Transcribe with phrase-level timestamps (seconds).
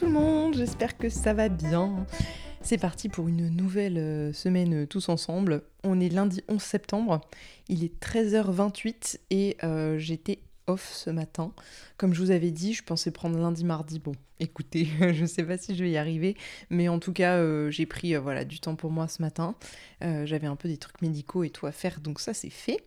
[0.00, 2.06] Tout le monde, j'espère que ça va bien.
[2.62, 5.62] C'est parti pour une nouvelle euh, semaine euh, tous ensemble.
[5.84, 7.20] On est lundi 11 septembre,
[7.68, 11.52] il est 13h28 et euh, j'étais off ce matin.
[11.98, 13.98] Comme je vous avais dit, je pensais prendre lundi, mardi.
[13.98, 16.34] Bon, écoutez, je ne sais pas si je vais y arriver,
[16.70, 19.54] mais en tout cas, j'ai pris voilà, du temps pour moi ce matin.
[20.00, 22.86] J'avais un peu des trucs médicaux et tout à faire, donc ça c'est fait.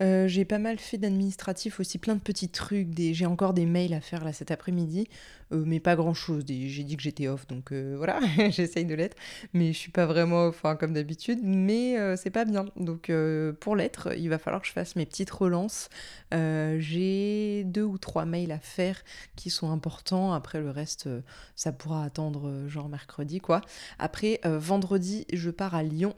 [0.00, 2.88] Euh, j'ai pas mal fait d'administratif aussi, plein de petits trucs.
[2.96, 5.08] J'ai encore des mails à faire là cet après-midi,
[5.52, 6.44] euh, mais pas grand-chose.
[6.48, 8.18] J'ai dit que j'étais off, donc euh, voilà,
[8.50, 9.16] j'essaye de l'être.
[9.52, 12.66] Mais je suis pas vraiment off hein, comme d'habitude, mais c'est pas bien.
[12.76, 13.12] Donc
[13.60, 15.88] pour l'être, il va falloir que je fasse mes petites relances.
[16.32, 19.02] j'ai deux ou trois mails à faire
[19.36, 20.32] qui sont importants.
[20.32, 21.08] Après le reste,
[21.54, 23.60] ça pourra attendre genre mercredi quoi.
[23.98, 26.14] Après vendredi, je pars à Lyon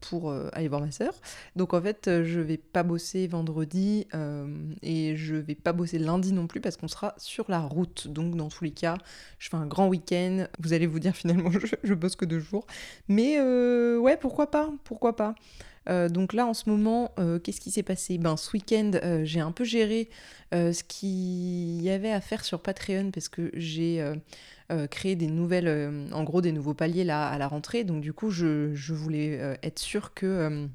[0.00, 1.14] pour aller voir ma sœur.
[1.56, 4.46] Donc en fait, je vais pas bosser vendredi euh,
[4.82, 8.08] et je vais pas bosser lundi non plus parce qu'on sera sur la route.
[8.08, 8.98] Donc dans tous les cas,
[9.38, 10.46] je fais un grand week-end.
[10.58, 12.66] Vous allez vous dire finalement je, bosse que deux jours.
[13.08, 15.34] Mais euh, ouais, pourquoi pas Pourquoi pas
[15.88, 17.14] euh, donc là, en ce moment,
[17.44, 18.18] qu'est-ce qui s'est passé?
[18.18, 18.90] Ben, ce week-end,
[19.22, 20.10] j'ai un peu géré
[20.50, 24.04] ce qu'il y avait à faire sur Patreon parce que j'ai
[24.90, 27.84] créé des nouvelles, en gros, des nouveaux paliers là à la rentrée.
[27.84, 30.66] Donc du coup, je, je voulais être sûre que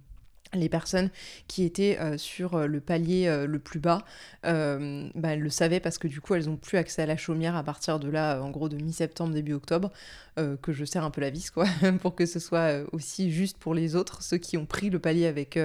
[0.53, 1.09] les personnes
[1.47, 4.03] qui étaient euh, sur euh, le palier euh, le plus bas
[4.43, 7.55] bah, elles le savaient parce que du coup elles ont plus accès à la chaumière
[7.55, 9.91] à partir de là en gros de mi-septembre début octobre
[10.35, 11.65] que je serre un peu la vis quoi
[12.01, 15.27] pour que ce soit aussi juste pour les autres ceux qui ont pris le palier
[15.27, 15.59] avec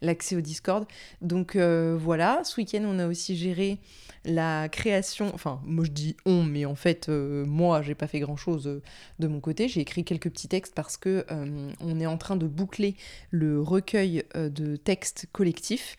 [0.00, 0.86] l'accès au Discord.
[1.20, 3.78] Donc voilà ce week-end on a aussi géré
[4.24, 8.36] la création, enfin moi je dis on, mais en fait moi j'ai pas fait grand
[8.36, 8.82] chose euh,
[9.18, 11.24] de mon côté, j'ai écrit quelques petits textes parce que
[11.80, 12.96] on est en train de boucler
[13.30, 15.96] le recueil de textes collectifs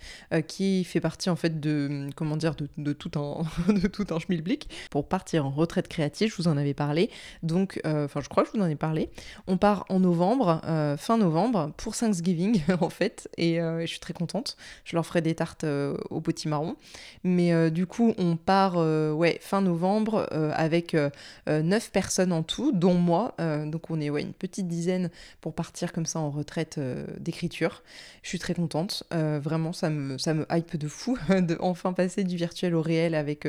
[0.48, 3.44] qui fait partie en fait de comment dire de, tout un
[3.74, 7.10] de tout un schmilblick pour partir en retraite créative, je vous en avais parlé,
[7.42, 9.10] donc enfin je crois que je vous en ai parlé.
[9.48, 10.62] On part en novembre,
[10.98, 14.58] fin novembre pour Thanksgiving en fait et je suis très contente.
[14.84, 15.66] Je leur ferai des tartes
[16.10, 16.76] au potimarron,
[17.24, 21.10] mais du coup on part euh, ouais, fin novembre euh, avec euh,
[21.48, 23.36] neuf personnes en tout, dont moi.
[23.40, 25.10] donc on est ouais, une petite dizaine
[25.42, 26.80] pour partir comme ça en retraite
[27.20, 27.84] d'écriture.
[28.24, 29.04] Je suis très contente.
[29.12, 33.14] vraiment, ça me, ça me hype de fou de enfin passer du virtuel au réel
[33.16, 33.48] avec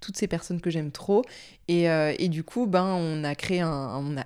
[0.00, 1.24] toutes ces personnes que j'aime trop.
[1.68, 3.32] Et, et, du coup, ben, on a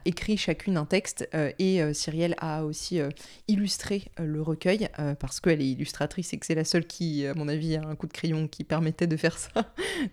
[0.04, 3.00] écrit chacune un texte et Cyrielle a aussi
[3.48, 4.88] illustré le recueil
[5.19, 7.94] parce qu'elle est illustratrice et que c'est la seule qui, à mon avis, a un
[7.97, 9.50] coup de crayon qui permettait de faire ça.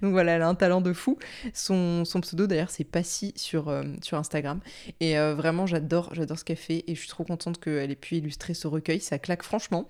[0.01, 1.17] Donc voilà, elle a un talent de fou.
[1.53, 4.59] Son, pseudo d'ailleurs c'est Passy sur, euh, Instagram.
[4.99, 7.95] Et euh, vraiment j'adore, j'adore ce qu'elle fait et je suis trop contente qu'elle ait
[7.95, 8.99] pu illustrer ce recueil.
[8.99, 9.87] Ça claque franchement.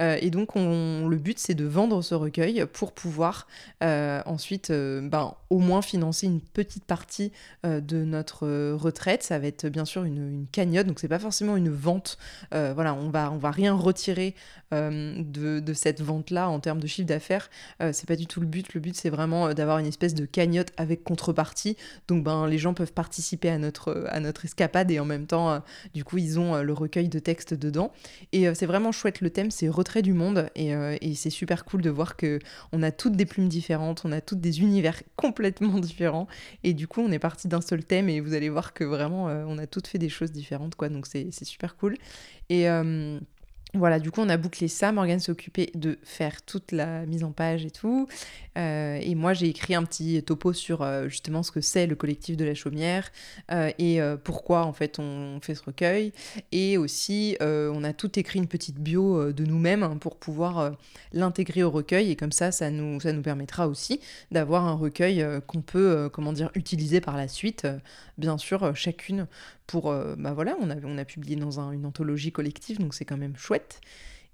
[0.00, 3.46] Euh, et donc on, le but c'est de vendre ce recueil pour pouvoir
[3.80, 7.32] ensuite ben, au moins financer une petite partie
[7.64, 9.22] de notre retraite.
[9.22, 12.18] Ça va être bien sûr une, cagnotte, donc c'est pas forcément une vente.
[12.50, 14.34] voilà, on va, on va rien retirer
[14.70, 17.50] de, cette vente-là en termes de chiffre d'affaires.
[17.80, 18.74] c'est pas du tout le but.
[18.74, 21.76] Le but c'est vraiment euh, d'avoir une espèce de cagnotte avec contrepartie.
[22.08, 25.50] Donc ben, les gens peuvent participer à notre, à notre escapade et en même temps,
[25.50, 25.58] euh,
[25.94, 27.92] du coup, ils ont euh, le recueil de textes dedans.
[28.32, 29.20] Et c'est vraiment chouette.
[29.20, 32.38] Le thème, c'est retrait du monde et, et c'est super cool de voir que
[32.72, 36.26] on a toutes des plumes différentes, on a toutes des univers complètement différents.
[36.64, 39.26] Et du coup, on est parti d'un seul thème et vous allez voir que vraiment,
[39.26, 40.88] on a toutes fait des choses différentes, quoi.
[40.88, 41.96] Donc c'est super cool.
[42.48, 42.66] Et
[43.74, 44.92] voilà, du coup, on a bouclé ça.
[44.92, 48.06] Morgane s'est occupée de faire toute la mise en page et tout.
[48.58, 51.94] Euh, et moi, j'ai écrit un petit topo sur euh, justement ce que c'est le
[51.94, 53.10] collectif de la chaumière
[53.50, 56.12] euh, et pourquoi en fait on fait ce recueil.
[56.52, 60.72] Et aussi, on a tout écrit une petite bio de nous-mêmes hein, pour pouvoir
[61.12, 62.10] l'intégrer au recueil.
[62.10, 64.00] Et comme ça, ça nous, ça nous permettra aussi
[64.30, 67.66] d'avoir un recueil qu'on peut, comment dire, utiliser par la suite.
[68.18, 69.26] bien sûr, chacune
[69.72, 73.36] pour, euh, bah voilà, on a, publié dans une anthologie collective, donc c'est quand même
[73.36, 73.80] chouette.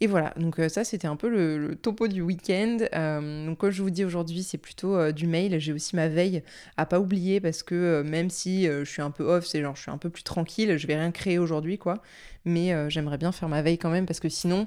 [0.01, 2.79] Et voilà, donc euh, ça c'était un peu le, topo du week-end.
[2.93, 5.61] Euh, donc comme je vous dis aujourd'hui, c'est plutôt du mail.
[5.61, 6.43] J'ai aussi ma veille
[6.77, 9.83] à pas oublier parce que même si je suis un peu off, c'est genre je
[9.83, 12.03] suis un peu plus tranquille, je vais rien créer aujourd'hui quoi.
[12.45, 14.67] Mais j'aimerais bien faire ma veille quand même parce que sinon,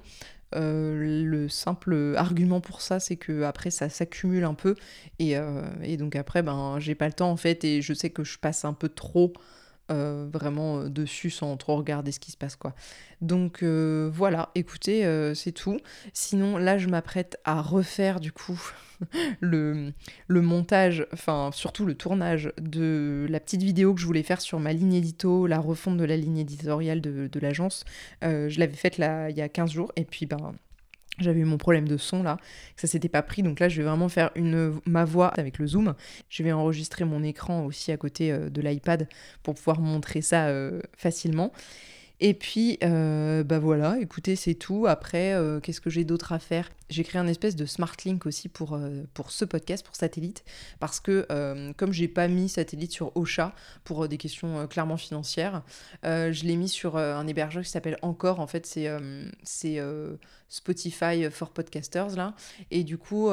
[0.53, 4.75] le simple argument pour ça, c'est que après ça s'accumule un peu
[5.19, 5.35] et,
[5.83, 8.37] et, donc après ben j'ai pas le temps en fait et je sais que je
[8.37, 9.33] passe un peu trop
[9.89, 12.73] euh, vraiment euh, dessus sans trop regarder ce qui se passe quoi.
[13.21, 15.03] Donc euh, voilà, écoutez,
[15.35, 15.79] c'est tout.
[16.13, 18.59] Sinon là je m'apprête à refaire du coup
[19.41, 19.91] le,
[20.27, 24.59] le montage, enfin surtout le tournage de la petite vidéo que je voulais faire sur
[24.59, 27.83] ma ligne édito, la refonte de la ligne éditoriale de, de l'agence.
[28.21, 30.53] je l'avais faite là il y a 15 jours et puis ben
[31.19, 32.37] j'avais eu mon problème de son là,
[32.75, 33.43] que ça s'était pas pris.
[33.43, 34.31] Donc là, je vais vraiment faire
[34.85, 35.93] ma voix avec le zoom.
[36.29, 39.07] Je vais enregistrer mon écran aussi à côté euh, de l'iPad
[39.43, 41.51] pour pouvoir montrer ça euh, facilement.
[42.23, 44.85] Et puis, euh, bah voilà, écoutez, c'est tout.
[44.85, 46.69] Après, euh, qu'est-ce que j'ai d'autre à faire?
[46.87, 50.43] J'ai créé un espèce de smart link aussi pour, euh, pour ce podcast, pour Satellite,
[50.79, 51.25] parce que
[51.77, 55.63] comme j'ai pas mis Satellite sur Ocha pour des questions clairement financières,
[56.03, 58.39] je l'ai mis sur un hébergeur qui s'appelle Encore.
[58.39, 59.79] En fait, c'est
[60.49, 62.35] Spotify for Podcasters là.
[62.69, 63.31] Et du coup,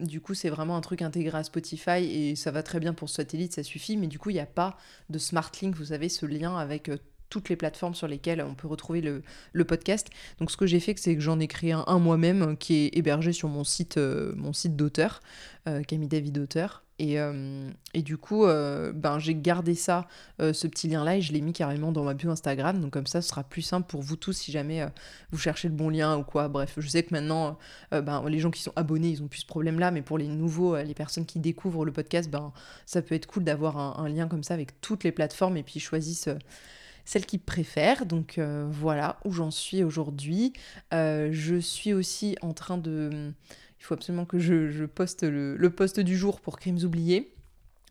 [0.00, 3.52] du c'est vraiment un truc intégré à Spotify et ça va très bien pour Satellite,
[3.52, 3.96] ça suffit.
[3.96, 4.76] Mais du coup, il n'y a pas
[5.10, 6.90] de smart link, vous savez, ce lien avec
[7.34, 10.08] toutes les plateformes sur lesquelles on peut retrouver le, podcast.
[10.38, 12.96] Donc ce que j'ai fait, c'est que j'en ai créé un, moi-même euh, qui est
[12.96, 15.20] hébergé sur mon site, euh, site d'auteur,
[15.66, 16.84] euh, Camille David Auteur.
[17.00, 17.16] Et,
[17.92, 20.06] et, du coup, ben, j'ai gardé ça,
[20.38, 22.80] ce petit lien-là, et je l'ai mis carrément dans ma bio Instagram.
[22.80, 24.86] Donc comme ça, ce sera plus simple pour vous tous si jamais
[25.32, 26.46] vous cherchez le bon lien ou quoi.
[26.46, 27.58] Bref, je sais que maintenant,
[27.90, 30.76] ben, les gens qui sont abonnés, ils ont plus ce problème-là, mais pour les nouveaux,
[30.76, 32.52] les personnes qui découvrent le podcast, ben,
[32.86, 35.64] ça peut être cool d'avoir un, un, lien comme ça avec toutes les plateformes et
[35.64, 36.28] puis ils choisissent
[37.04, 38.06] celle qu'ils préfèrent.
[38.06, 40.52] Donc euh, voilà où j'en suis aujourd'hui.
[40.92, 43.32] Euh, je suis aussi en train de...
[43.80, 47.34] Il faut absolument que je, poste le, le poste du jour pour Crimes oubliés.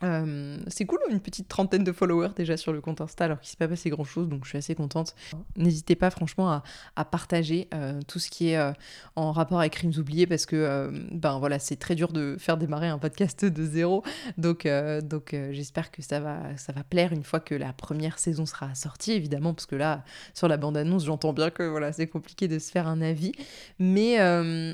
[0.03, 3.47] Euh, c'est cool, une petite trentaine de followers déjà sur le compte Insta, alors qu'il
[3.47, 5.15] ne s'est pas passé grand chose, donc je suis assez contente.
[5.55, 6.61] N'hésitez pas franchement
[6.95, 8.71] à, partager euh, tout ce qui est euh,
[9.15, 12.87] en rapport avec Crimes oubliés, parce que ben voilà, c'est très dur de faire démarrer
[12.87, 14.03] un podcast de zéro,
[14.37, 14.67] donc,
[15.03, 18.73] donc j'espère que ça va, ça va plaire une fois que la première saison sera
[18.75, 20.03] sortie, évidemment, parce que là,
[20.33, 23.33] sur la bande-annonce, j'entends bien que voilà, c'est compliqué de se faire un avis,
[23.79, 24.17] mais,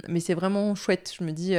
[0.07, 1.53] mais c'est vraiment chouette, je me dis,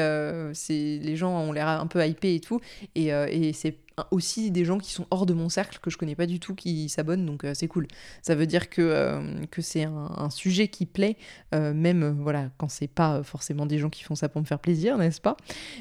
[0.55, 2.61] c'est les gens ont l'air un peu hypés et tout,
[2.95, 3.13] et
[3.61, 3.77] c'est
[4.11, 6.55] aussi des gens qui sont hors de mon cercle que je connais pas du tout
[6.55, 7.87] qui s'abonnent donc euh, c'est cool.
[8.23, 9.21] Ça veut dire que, euh,
[9.59, 11.17] c'est un, sujet qui plaît
[11.55, 14.59] euh, même voilà quand c'est pas forcément des gens qui font ça pour me faire
[14.59, 15.37] plaisir n'est-ce pas?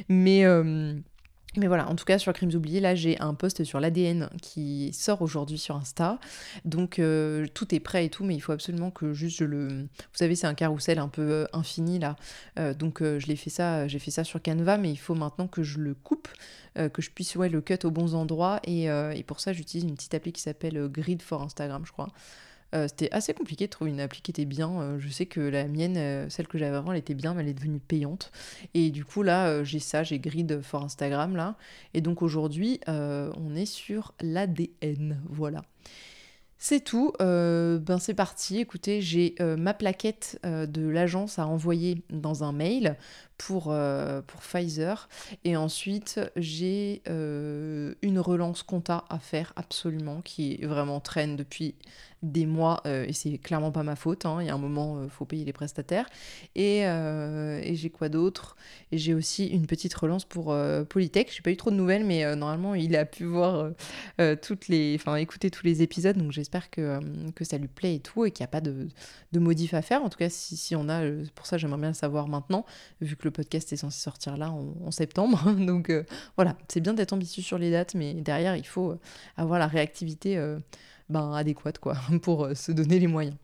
[0.09, 0.43] Mais
[1.57, 4.93] mais voilà, en tout cas sur Crimes oubliés, là j'ai un post sur l'ADN qui
[4.93, 6.19] sort aujourd'hui sur Insta.
[6.63, 9.67] Donc euh, tout est prêt et tout, mais il faut absolument que juste je le.
[9.67, 12.17] Vous savez, c'est un carrousel un peu euh, infini là.
[12.59, 15.47] Euh, donc je l'ai fait ça, j'ai fait ça sur Canva, mais il faut maintenant
[15.47, 16.27] que je le coupe,
[16.75, 18.59] que je puisse le cut aux bons endroits.
[18.63, 22.09] Et, et pour ça, j'utilise une petite appli qui s'appelle Grid for Instagram, je crois.
[22.75, 24.81] Euh, c'était assez compliqué de trouver une appli qui était bien.
[24.81, 27.41] Euh, je sais que la mienne, euh, celle que j'avais avant, elle était bien, mais
[27.41, 28.31] elle est devenue payante.
[28.73, 31.55] Et du coup, là, j'ai ça, j'ai Grid for Instagram, là.
[31.93, 35.19] Et donc aujourd'hui, on est sur l'ADN.
[35.29, 35.63] Voilà.
[36.57, 38.59] C'est tout, ben c'est parti.
[38.59, 42.97] Écoutez, j'ai ma plaquette de l'agence à envoyer dans un mail
[43.39, 43.73] pour,
[44.27, 45.09] pour Pfizer.
[45.43, 51.73] Et ensuite, j'ai une relance compta à faire absolument, qui vraiment traîne depuis
[52.21, 54.39] des mois, euh, et c'est clairement pas ma faute, hein.
[54.41, 56.05] il y a un moment, il euh, faut payer les prestataires.
[56.53, 58.57] Et, euh, et j'ai quoi d'autre?
[58.91, 60.53] J'ai aussi une petite relance pour
[60.89, 63.71] Polytech, j'ai pas eu trop de nouvelles, mais normalement il a pu voir
[64.41, 66.99] toutes les, enfin écouter tous les épisodes, donc j'espère que,
[67.31, 68.87] que ça lui plaît et tout, et qu'il n'y a pas de,
[69.31, 70.03] de modif à faire.
[70.03, 71.01] En tout cas, si, si on a,
[71.35, 72.65] pour ça j'aimerais bien le savoir maintenant,
[72.99, 75.51] vu que le podcast est censé sortir là en, septembre.
[75.65, 75.91] donc
[76.35, 78.97] voilà, c'est bien d'être ambitieux sur les dates, mais derrière il faut
[79.37, 80.37] avoir la réactivité
[81.09, 83.35] ben, adéquate quoi, pour euh, se donner les moyens.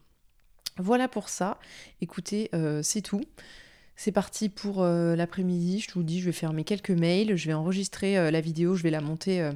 [0.78, 1.58] Voilà pour ça.
[2.02, 3.22] Écoutez, euh, c'est tout.
[3.96, 5.80] C'est parti pour euh, l'après-midi.
[5.80, 8.84] Je vous dis, je vais faire mes quelques mails, je vais enregistrer la vidéo, je
[8.84, 9.50] vais la monter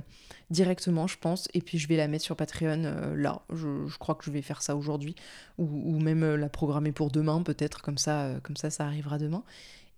[0.50, 3.41] directement, je pense, et puis je vais la mettre sur Patreon là.
[3.53, 5.13] Je, crois que je vais faire ça aujourd'hui,
[5.57, 9.43] ou, même la programmer pour demain, peut-être, comme ça, comme ça, ça arrivera demain.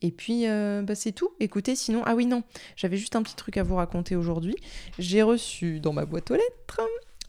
[0.02, 1.32] Et puis, bah, c'est tout.
[1.40, 2.44] Écoutez, sinon, ah oui, non,
[2.76, 4.56] j'avais juste un petit truc à vous raconter aujourd'hui.
[5.00, 6.82] J'ai reçu dans ma boîte aux lettres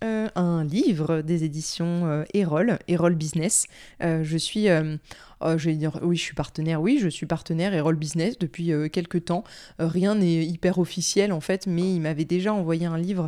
[0.02, 3.66] euh, un livre des éditions euh, Erol, Erol Business.
[4.02, 7.72] Euh, je suis, oh, je vais dire, oui, je suis partenaire, oui, je suis partenaire
[7.72, 9.44] Erol Business depuis quelques temps.
[9.78, 13.26] rien n'est hyper officiel en fait, mais il m'avait déjà envoyé un livre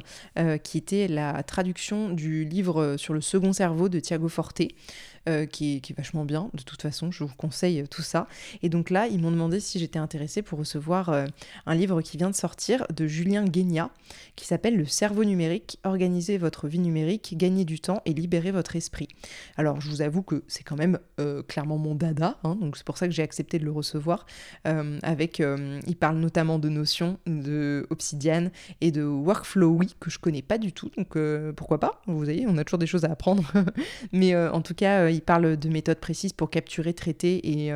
[0.63, 4.63] qui était la traduction du livre sur le second cerveau de Thiago Forte.
[5.27, 6.51] Euh, qui, est, vachement bien.
[6.53, 8.27] De toute façon, je vous conseille tout ça.
[8.63, 11.25] Et donc là, ils m'ont demandé si j'étais intéressée pour recevoir euh,
[11.65, 13.89] un livre qui vient de sortir de Julien Guénia,
[14.37, 18.77] qui s'appelle Le cerveau numérique, organiser votre vie numérique, gagner du temps et libérer votre
[18.77, 19.09] esprit.
[19.57, 22.85] Alors, je vous avoue que c'est quand même euh, clairement mon dada, hein, donc c'est
[22.85, 24.27] pour ça que j'ai accepté de le recevoir.
[24.65, 28.51] avec, il parle notamment de notions de Obsidian
[28.83, 31.17] et de Workflow, oui, que je connais pas du tout, donc
[31.57, 32.03] pourquoi pas?
[32.07, 33.51] Vous voyez, on a toujours des choses à apprendre.
[34.13, 37.73] Mais en tout cas, il parle de méthodes précises pour capturer, traiter et,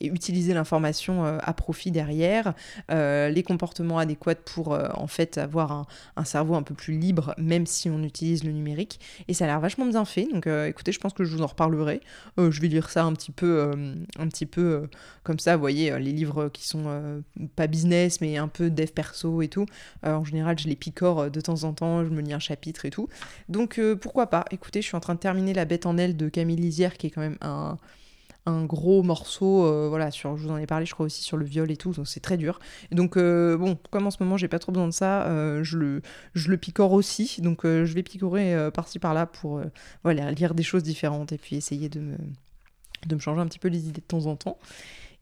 [0.00, 2.54] et utiliser l'information à profit derrière,
[2.88, 7.90] les comportements adéquats pour en fait avoir un, cerveau un peu plus libre, même si
[7.90, 9.00] on utilise le numérique.
[9.28, 10.28] Et ça a l'air vachement bien fait.
[10.32, 12.00] Donc écoutez, je pense que je vous en reparlerai.
[12.38, 13.72] je vais lire ça un petit peu,
[14.18, 14.88] un petit peu
[15.22, 17.22] comme ça, vous voyez, les livres qui sont
[17.56, 19.66] pas business, mais un peu dev perso et tout.
[20.02, 22.90] en général, je les picore de temps en temps, je me lis un chapitre et
[22.90, 23.08] tout.
[23.48, 24.44] Donc pourquoi pas?
[24.50, 26.52] Écoutez, je suis en train de terminer La bête en aile de Camille
[26.90, 27.78] Qui est quand même un,
[28.64, 31.44] gros morceau, euh, voilà, sur, je vous en ai parlé, je crois aussi sur le
[31.44, 32.58] viol et tout, donc c'est très dur.
[32.90, 35.78] donc euh, bon, comme en ce moment j'ai pas trop besoin de ça, euh, je,
[35.78, 36.02] le,
[36.34, 39.62] je le picore aussi, donc je vais picorer par-ci par-là pour
[40.02, 42.16] voilà, lire des choses différentes et puis essayer de
[43.06, 44.58] de me changer un petit peu les idées de temps en temps.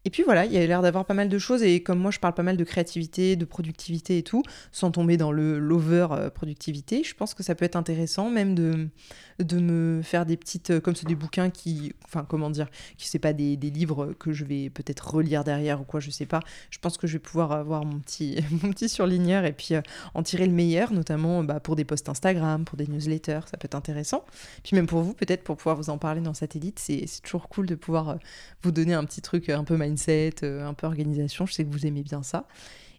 [0.04, 2.11] Et puis voilà, il y a l'air d'avoir pas mal de choses et comme moi
[2.11, 4.42] je parle pas mal de créativité, de productivité et tout,
[4.73, 8.88] sans tomber dans le l'over productivité, je pense que ça peut être intéressant même de
[9.42, 13.09] de me faire des petites, euh, comme c'est des bouquins qui, enfin comment dire, qui
[13.09, 16.26] c'est pas des, des, livres que je vais peut-être relire derrière ou quoi, je sais
[16.26, 16.40] pas.
[16.71, 19.83] Je pense que je vais pouvoir avoir mon petit, mon petit surligneur et puis euh,
[20.14, 23.66] en tirer le meilleur, notamment bah, pour des posts Instagram, pour des newsletters, ça peut
[23.66, 24.25] être intéressant.
[24.62, 27.66] Puis même pour vous, peut-être pour pouvoir vous en parler dans Satellite, c'est toujours cool
[27.66, 28.16] de pouvoir euh,
[28.62, 31.47] vous donner un petit truc un peu mindset, un peu organisation.
[31.47, 32.47] Je sais que vous aimez bien ça.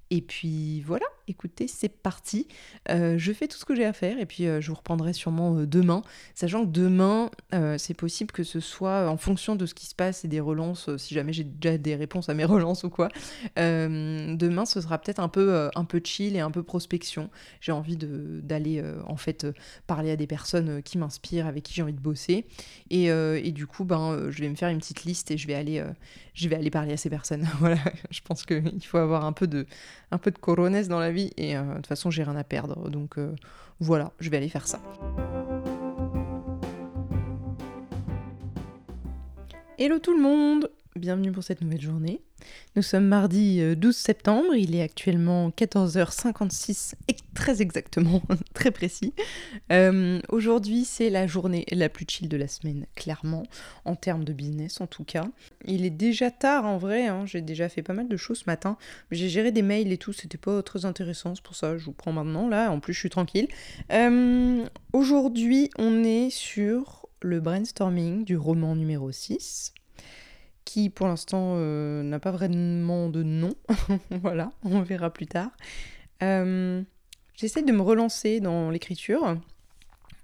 [0.09, 2.47] Et puis voilà, écoutez, c'est parti.
[2.89, 5.13] Euh, je fais tout ce que j'ai à faire et puis euh, je vous reprendrai
[5.13, 6.03] sûrement euh, demain,
[6.35, 7.31] sachant que demain,
[7.77, 10.95] c'est possible que ce soit en fonction de ce qui se passe et des relances,
[10.97, 13.09] si jamais j'ai déjà des réponses à mes relances ou quoi.
[13.55, 17.29] demain, ce sera peut-être un peu, un peu chill et un peu prospection.
[17.59, 19.47] J'ai envie d'aller en fait
[19.87, 22.45] parler à des personnes qui m'inspirent, avec qui j'ai envie de bosser.
[22.89, 25.55] Et, et, du coup, ben, je vais me faire une petite liste et je vais
[25.55, 25.83] aller,
[26.33, 27.47] je vais aller parler à ces personnes.
[27.59, 27.77] voilà,
[28.09, 29.65] je pense qu'il faut avoir un peu de
[30.11, 32.43] un peu de corones dans la vie et euh, de toute façon j'ai rien à
[32.43, 32.89] perdre.
[32.89, 33.33] Donc euh,
[33.79, 34.81] voilà, je vais aller faire ça.
[39.79, 42.21] Hello tout le monde bienvenue pour cette nouvelle journée.
[42.75, 48.21] Nous sommes mardi 12 euh, septembre, il est actuellement 14h56 et très exactement,
[48.61, 49.13] très précis.
[49.71, 53.43] Euh, aujourd'hui c'est la journée la plus chill de la semaine, clairement,
[53.85, 55.25] en termes de business en tout cas.
[55.65, 57.25] Il est déjà tard en vrai, hein.
[57.25, 58.77] j'ai déjà fait pas mal de choses ce matin,
[59.09, 61.85] j'ai géré des mails et tout, c'était pas très intéressant, c'est pour ça que je
[61.85, 63.47] vous prends maintenant là, en plus je suis tranquille.
[63.91, 64.63] Euh,
[64.93, 69.73] aujourd'hui on est sur le brainstorming du roman numéro 6
[70.65, 73.55] qui pour l'instant euh, n'a pas vraiment de nom.
[74.21, 75.49] voilà, on verra plus tard.
[77.41, 79.37] J'essaie de me relancer dans l'écriture.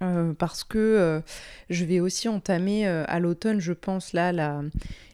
[0.00, 1.20] Euh, parce que
[1.70, 4.62] je vais aussi entamer à l'automne, je pense, là,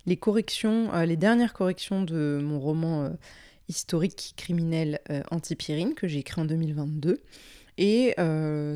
[0.07, 3.11] les corrections, les dernières corrections de mon roman
[3.69, 7.23] historique criminel Antipyrine que j'ai écrit en 2022.
[7.79, 8.15] Et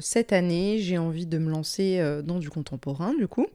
[0.00, 3.46] cette année, j'ai envie de me lancer dans du contemporain, du coup.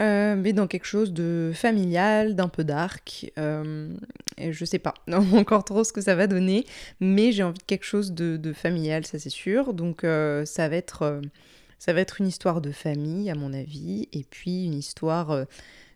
[0.00, 3.30] Euh, mais dans quelque chose de familial, d'un peu dark.
[3.38, 3.94] Euh,
[4.38, 4.94] et je sais pas
[5.34, 6.64] encore trop ce que ça va donner,
[7.00, 9.74] mais j'ai envie de quelque chose de, familial, ça c'est sûr.
[9.74, 11.20] Donc euh, ça va être
[11.78, 15.46] ça va être une histoire de famille à mon avis, et puis une histoire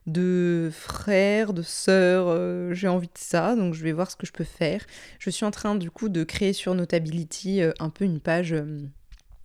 [0.07, 2.75] de frères, de sœurs.
[2.75, 4.85] j'ai envie de ça, donc je vais voir ce que je peux faire.
[5.19, 8.55] Je suis en train du coup de créer sur Notability un peu une page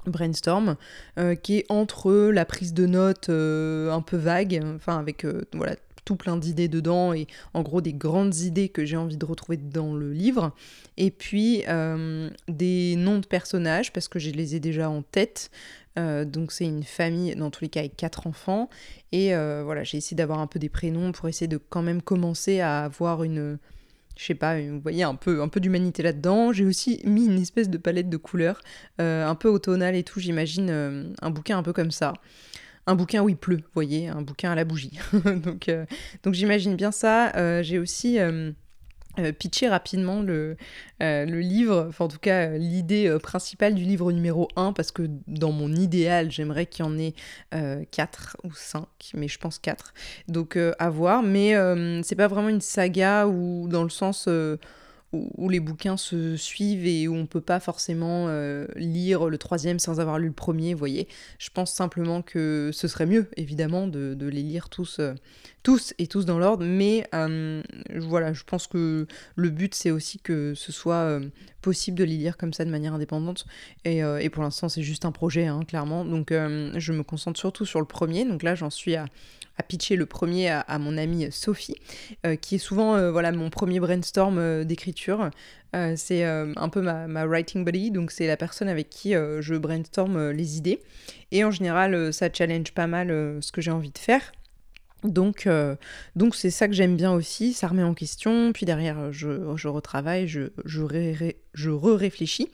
[0.05, 0.75] brainstorm
[1.17, 5.43] euh, qui est entre la prise de notes euh, un peu vague, enfin avec euh,
[5.53, 9.25] voilà tout plein d'idées dedans et en gros des grandes idées que j'ai envie de
[9.25, 10.51] retrouver dans le livre.
[10.98, 11.63] Et puis
[12.48, 15.51] des noms de personnages parce que je les ai déjà en tête.
[15.96, 18.67] Donc c'est une famille dans tous les cas avec quatre enfants.
[19.12, 22.62] Et voilà j'ai essayé d'avoir un peu des prénoms pour essayer de quand même commencer
[22.62, 23.60] à avoir une
[24.18, 26.53] je sais pas, vous voyez un peu, un peu d'humanité là-dedans.
[26.53, 28.62] J'ai aussi mis une espèce de palette de couleurs,
[29.00, 32.13] euh, un peu automnale et tout, j'imagine euh, un bouquin un peu comme ça.
[32.88, 35.00] Un bouquin où il pleut, vous voyez, un bouquin à la bougie.
[35.44, 35.86] donc euh,
[36.24, 37.62] donc j'imagine bien ça.
[37.62, 38.18] J'ai aussi
[39.20, 40.56] euh, pitcher rapidement le,
[41.03, 44.91] euh, le livre, enfin en tout cas euh, l'idée principale du livre numéro 1, parce
[44.91, 47.13] que dans mon idéal, j'aimerais qu'il y en ait
[47.91, 49.94] 4 ou 5, mais je pense 4.
[50.27, 51.53] Donc à voir, mais
[52.03, 54.27] c'est pas vraiment une saga ou dans le sens
[55.13, 58.27] où, les bouquins se suivent et où on peut pas forcément
[58.75, 61.08] lire le troisième sans avoir lu le premier, vous voyez.
[61.38, 65.01] Je pense simplement que ce serait mieux, évidemment, de, les lire tous,
[65.63, 67.62] tous et tous dans l'ordre, mais euh,
[67.98, 71.20] voilà, je pense que le but c'est aussi que ce soit
[71.62, 73.46] possible de les lire comme ça de manière indépendante,
[73.86, 77.80] et, pour l'instant c'est juste un projet, hein, clairement, donc je me concentre surtout sur
[77.80, 79.06] le premier, donc là j'en suis à
[79.62, 81.75] pitcher le premier à, mon amie Sophie,
[82.25, 85.30] euh, qui est souvent euh, voilà, mon premier brainstorm euh, d'écriture.
[85.96, 90.32] c'est un peu ma, ma, writing buddy, donc c'est la personne avec qui je brainstorm
[90.32, 90.82] les idées.
[91.32, 93.08] Et en général, ça challenge pas mal
[93.41, 94.34] ce que j'ai envie de faire.
[95.03, 95.50] Donc,
[96.15, 99.67] donc c'est ça que j'aime bien aussi, ça remet en question, puis derrière je, je
[99.67, 102.50] retravaille, je, je, re-réfléchis.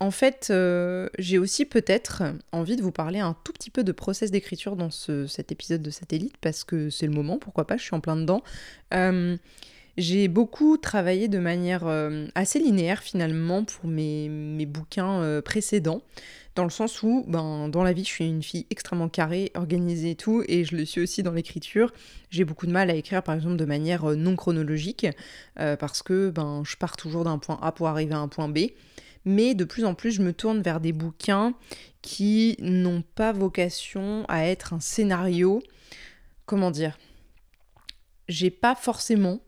[0.00, 2.22] En fait, euh, j'ai aussi peut-être
[2.52, 5.90] envie de vous parler un tout petit peu de process d'écriture dans cet épisode de
[5.90, 8.42] Satellite, parce que c'est le moment, pourquoi pas, je suis en plein dedans.
[9.98, 16.02] Euh, j'ai beaucoup travaillé de manière euh, assez linéaire finalement pour mes, mes bouquins précédents,
[16.54, 20.10] dans le sens où ben, dans la vie je suis une fille extrêmement carrée, organisée
[20.10, 21.92] et tout, et je le suis aussi dans l'écriture.
[22.30, 25.06] J'ai beaucoup de mal à écrire par exemple de manière non chronologique,
[25.54, 28.58] parce que ben, je pars toujours d'un point A pour arriver à un point B
[29.24, 31.54] mais de plus en plus je me tourne vers des bouquins
[32.00, 35.62] qui n'ont pas vocation à être un scénario.
[36.46, 36.98] Comment dire
[38.28, 39.40] J'ai pas forcément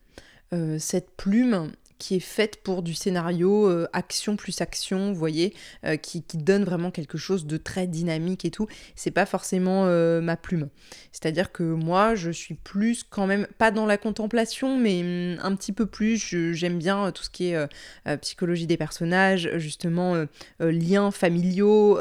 [0.53, 5.55] euh, cette plume qui est faite pour du scénario euh, action plus action, vous voyez,
[5.85, 8.67] euh, qui, donne vraiment quelque chose de très dynamique et tout.
[8.97, 9.85] C'est pas forcément
[10.23, 10.71] ma plume.
[11.13, 15.55] C'est-à-dire que moi, je suis plus quand même, pas dans la contemplation, mais hum, un
[15.55, 16.17] petit peu plus.
[16.55, 17.69] J'aime bien tout ce qui est
[18.23, 20.25] psychologie des personnages, justement,
[20.59, 21.99] liens familiaux,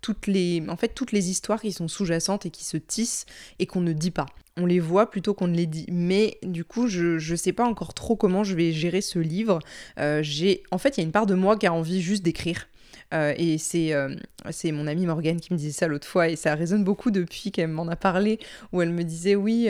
[0.00, 3.26] toutes les, en fait, toutes les histoires qui sont sous-jacentes et qui se tissent
[3.58, 5.86] et qu'on ne dit pas on les voit plutôt qu'on ne les dit.
[5.90, 9.60] Mais du coup, je ne sais pas encore trop comment je vais gérer ce livre.
[9.98, 12.22] Euh, j'ai, en fait, il y a une part de moi qui a envie juste
[12.22, 12.68] d'écrire.
[13.14, 14.14] Euh, et c'est euh,
[14.50, 17.52] c'est mon amie Morgane qui me disait ça l'autre fois, et ça résonne beaucoup depuis
[17.52, 18.38] qu'elle m'en a parlé,
[18.72, 19.68] où elle me disait oui,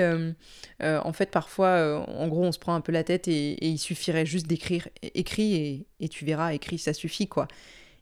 [0.81, 4.27] en fait parfois, en gros, on se prend un peu la tête et, il suffirait
[4.27, 7.49] juste d'écrire, écris et, et, tu verras, écris, ça suffit quoi.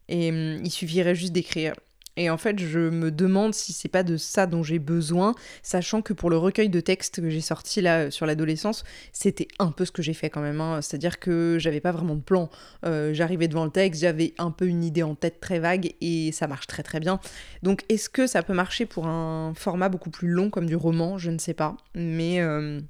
[0.09, 1.73] Et hum, il suffirait juste d'écrire.
[2.17, 6.01] Et en fait, je me demande si c'est pas de ça dont j'ai besoin, sachant
[6.01, 9.85] que pour le recueil de textes que j'ai sorti là sur l'adolescence, c'était un peu
[9.85, 10.59] ce que j'ai fait quand même.
[10.59, 10.81] Hein.
[10.81, 12.49] C'est-à-dire que j'avais pas vraiment de plan.
[12.85, 16.31] Euh, j'arrivais devant le texte, j'avais un peu une idée en tête très vague et
[16.31, 17.19] ça marche très très bien.
[17.63, 21.17] Donc est-ce que ça peut marcher pour un format beaucoup plus long comme du roman?
[21.17, 21.77] Je ne sais pas.
[21.95, 22.41] Mais.
[22.41, 22.81] Euh,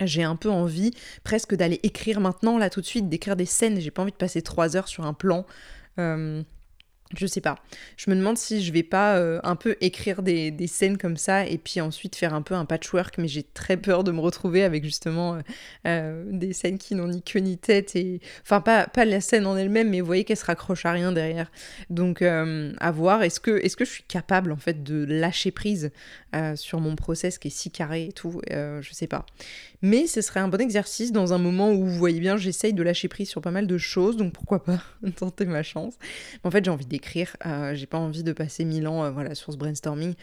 [0.00, 3.78] j'ai un peu envie presque d'aller écrire maintenant, là tout de suite, d'écrire des scènes.
[3.80, 5.46] J'ai pas envie de passer trois heures sur un plan.
[5.98, 6.42] Euh,
[7.16, 7.56] je sais pas.
[7.96, 11.46] Je me demande si je vais pas euh, un peu écrire des, scènes comme ça
[11.46, 14.62] et puis ensuite faire un peu un patchwork, mais j'ai très peur de me retrouver
[14.62, 15.40] avec justement euh,
[15.86, 17.96] euh, des scènes qui n'ont ni queue ni tête
[18.42, 21.12] enfin pas, pas la scène en elle-même, mais vous voyez qu'elle se raccroche à rien
[21.12, 21.50] derrière.
[21.90, 23.22] Donc à voir.
[23.22, 25.90] Est-ce que est-ce que je suis capable en fait de lâcher prise
[26.56, 29.26] sur mon process qui est si carré et tout Je sais pas.
[29.82, 32.82] Mais ce serait un bon exercice dans un moment où vous voyez bien, j'essaye de
[32.82, 34.80] lâcher prise sur pas mal de choses, donc pourquoi pas
[35.16, 35.94] tenter ma chance.
[36.44, 39.34] En fait, j'ai envie d'écrire, euh, j'ai pas envie de passer mille ans euh, voilà,
[39.34, 40.14] sur ce brainstorming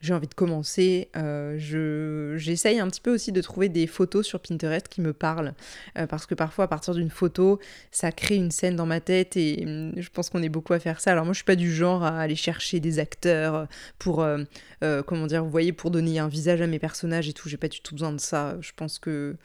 [0.00, 1.08] j'ai envie de commencer.
[1.16, 5.12] Euh, je, j'essaye un petit peu aussi de trouver des photos sur Pinterest qui me
[5.12, 5.54] parlent.
[5.96, 7.58] Euh, parce que parfois, à partir d'une photo,
[7.90, 10.78] ça crée une scène dans ma tête et hum, je pense qu'on est beaucoup à
[10.78, 11.12] faire ça.
[11.12, 13.66] Alors, moi, je suis pas du genre à aller chercher des acteurs
[13.98, 14.44] pour, euh,
[15.06, 17.48] comment dire, vous voyez, pour donner un visage à mes personnages et tout.
[17.48, 18.56] J'ai pas du tout besoin de ça.
[18.60, 19.36] Je pense que.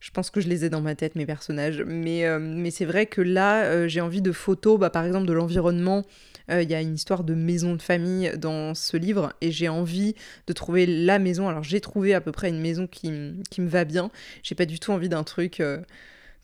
[0.00, 1.82] Je pense que je les ai dans ma tête, mes personnages.
[1.84, 6.04] Mais, mais c'est vrai que là, j'ai envie de photos, bah, par exemple, de l'environnement
[6.50, 9.68] euh, il y a une histoire de maison de famille dans ce livre et j'ai
[9.68, 10.14] envie
[10.46, 11.48] de trouver la maison.
[11.48, 14.10] Alors j'ai trouvé à peu près une maison qui, me va bien.
[14.42, 15.78] J'ai pas du tout envie d'un truc euh,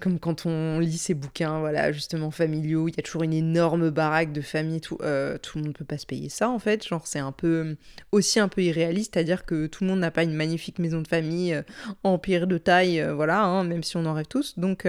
[0.00, 3.90] comme quand on lit ces bouquins, voilà, justement familiaux, il y a toujours une énorme
[3.90, 6.58] baraque de famille, tout, euh, tout le monde ne peut pas se payer ça en
[6.58, 7.76] fait, genre c'est un peu
[8.12, 11.08] aussi un peu irréaliste, c'est-à-dire que tout le monde n'a pas une magnifique maison de
[11.08, 11.58] famille
[12.02, 14.86] empire de taille, voilà, hein, même si on en rêve tous, donc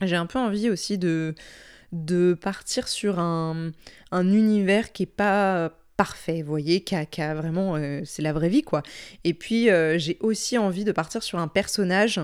[0.00, 1.34] j'ai un peu envie aussi de
[1.92, 3.72] de partir sur un,
[4.12, 7.76] univers qui est pas parfait, vous voyez, qui a, vraiment...
[7.76, 8.82] Euh, c'est la vraie vie, quoi.
[9.24, 12.20] Et puis, euh, j'ai aussi envie de partir sur un personnage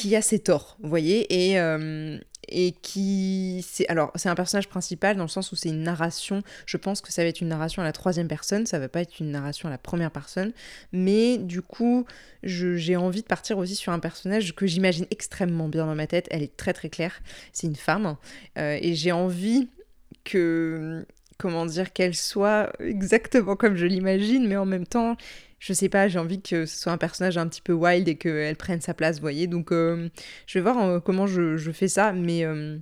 [0.00, 4.68] qui a ses torts, vous voyez, et, euh, et qui c'est alors c'est un personnage
[4.68, 6.42] principal dans le sens où c'est une narration.
[6.66, 9.00] Je pense que ça va être une narration à la troisième personne ça va pas
[9.00, 10.52] être une narration à la première personne.
[10.92, 12.06] Mais du coup
[12.42, 16.26] j'ai envie de partir aussi sur un personnage que j'imagine extrêmement bien dans ma tête.
[16.30, 17.20] Elle est très très claire.
[17.52, 18.16] C'est une femme.
[18.56, 19.68] Euh, et j'ai envie
[20.24, 21.06] que
[21.38, 25.16] comment dire qu'elle soit exactement comme je l'imagine mais en même temps
[25.58, 28.16] je sais pas, j'ai envie que ce soit un personnage un petit peu wild et
[28.16, 29.46] qu'elle prenne sa place, vous voyez.
[29.46, 30.08] Donc, euh,
[30.46, 32.78] je vais voir euh, comment je, fais ça, mais euh,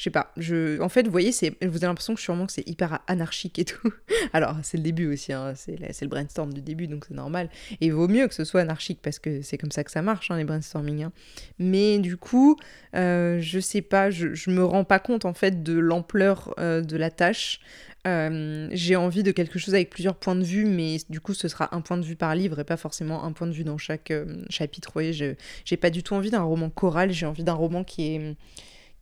[0.00, 0.32] je sais pas.
[0.38, 3.66] Je, en fait, vous voyez, vous avez l'impression que sûrement que c'est hyper anarchique et
[3.66, 3.92] tout.
[4.32, 7.50] Alors, c'est le début aussi, hein, c'est, le brainstorm du début, donc c'est normal.
[7.82, 10.00] Et il vaut mieux que ce soit anarchique parce que c'est comme ça que ça
[10.00, 11.02] marche, hein, les brainstorming.
[11.02, 11.12] Hein.
[11.58, 12.56] Mais du coup,
[12.94, 17.10] je sais pas, je, je me rends pas compte en fait de l'ampleur de la
[17.10, 17.60] tâche.
[18.06, 21.46] Euh, j'ai envie de quelque chose avec plusieurs points de vue, mais du coup, ce
[21.46, 23.76] sera un point de vue par livre et pas forcément un point de vue dans
[23.76, 24.88] chaque euh, chapitre.
[24.88, 28.14] Vous voyez, j'ai pas du tout envie d'un roman choral, j'ai envie d'un roman qui
[28.14, 28.36] est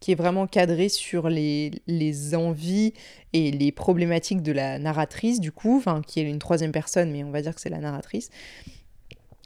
[0.01, 1.73] qui est vraiment cadré sur les,
[2.35, 2.93] envies
[3.33, 7.31] et les problématiques de la narratrice, du coup, qui est une troisième personne, mais on
[7.31, 8.31] va dire que c'est la narratrice.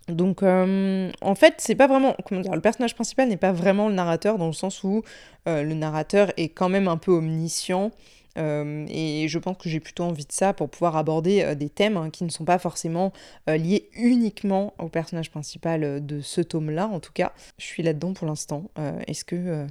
[0.09, 2.17] Donc, euh, en fait, c'est pas vraiment.
[2.27, 5.03] Comment dire Le personnage principal n'est pas vraiment le narrateur, dans le sens où
[5.49, 7.93] euh, le narrateur est quand même un peu omniscient.
[8.39, 11.97] Euh, et je pense que j'ai plutôt envie de ça pour pouvoir aborder des thèmes
[11.97, 13.13] hein, qui ne sont pas forcément
[13.47, 17.33] liés uniquement au personnage principal de ce tome-là, en tout cas.
[17.59, 18.71] Je suis là-dedans pour l'instant.
[19.07, 19.67] Est-ce que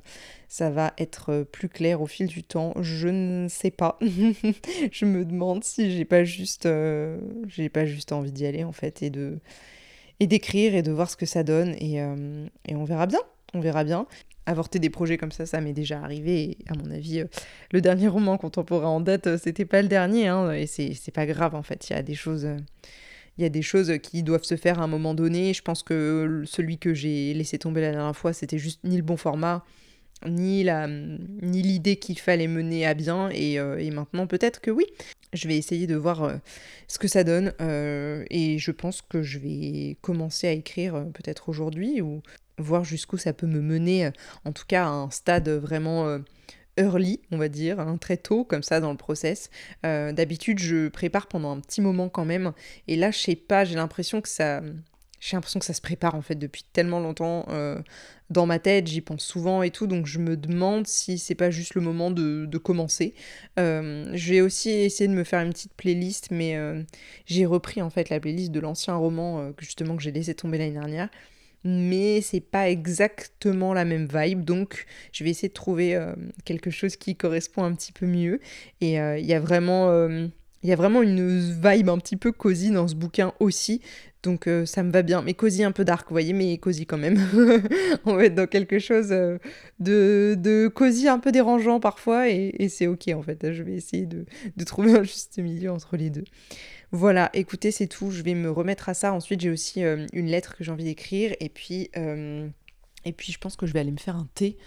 [0.47, 2.73] ça va être plus clair au fil du temps?
[2.81, 3.97] Je ne sais pas.
[4.91, 9.01] je me demande si j'ai pas juste, envie d'y aller en fait
[10.21, 11.75] et d'écrire et de voir ce que ça donne.
[11.79, 13.19] Et, euh, et, on verra bien.
[13.53, 14.05] On verra bien.
[14.45, 16.57] Avorter des projets comme ça, ça m'est déjà arrivé.
[16.67, 17.25] À mon avis, euh,
[17.71, 20.27] le dernier roman contemporain en date, euh, c'était pas le dernier.
[20.27, 21.89] Hein, et c'est pas grave en fait.
[21.89, 22.47] Il y a des choses.
[23.37, 25.53] il y a des choses qui doivent se faire à un moment donné.
[25.53, 29.03] Je pense que celui que j'ai laissé tomber la dernière fois, c'était juste ni le
[29.03, 29.63] bon format,
[30.27, 33.29] ni la ni l'idée qu'il fallait mener à bien.
[33.31, 34.85] Et, et maintenant, peut-être que oui.
[35.33, 36.35] Je vais essayer de voir euh,
[36.87, 41.05] ce que ça donne euh, et je pense que je vais commencer à écrire euh,
[41.05, 42.21] peut-être aujourd'hui ou
[42.57, 44.11] voir jusqu'où ça peut me mener,
[44.45, 46.19] en tout cas à un stade vraiment
[46.77, 49.49] early, on va dire, hein, très tôt comme ça dans le process.
[49.81, 52.53] D'habitude, je prépare pendant un petit moment quand même
[52.87, 54.61] et là, je sais pas, j'ai l'impression que ça
[55.21, 57.79] j'ai l'impression que ça se prépare en fait depuis tellement longtemps euh,
[58.31, 61.51] dans ma tête, j'y pense souvent et tout, donc je me demande si c'est pas
[61.51, 63.13] juste le moment de, commencer.
[63.59, 66.81] Euh, je vais aussi essayer de me faire une petite playlist, mais euh,
[67.25, 70.57] j'ai repris en fait la playlist de l'ancien roman que justement que j'ai laissé tomber
[70.57, 71.09] l'année dernière.
[71.63, 75.99] Mais c'est pas exactement la même vibe, donc je vais essayer de trouver
[76.45, 78.39] quelque chose qui correspond un petit peu mieux.
[78.79, 80.09] Et il y a vraiment
[80.63, 83.81] il y a vraiment une vibe un petit peu cosy dans ce bouquin aussi.
[84.23, 85.21] Donc euh, ça me va bien.
[85.21, 87.19] Mais cosy un peu dark, vous voyez, mais cosy quand même.
[88.05, 89.37] On va être dans quelque chose euh,
[89.79, 92.29] de, cosy un peu dérangeant parfois.
[92.29, 93.51] Et, c'est ok en fait.
[93.51, 94.25] Je vais essayer de,
[94.63, 96.25] trouver un juste milieu entre les deux.
[96.91, 98.11] Voilà, écoutez, c'est tout.
[98.11, 99.13] Je vais me remettre à ça.
[99.13, 101.33] Ensuite, j'ai aussi euh, une lettre que j'ai envie d'écrire.
[101.39, 101.89] Et puis,
[103.03, 104.57] et puis, je pense que je vais aller me faire un thé.